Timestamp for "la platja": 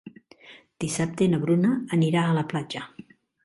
2.41-2.87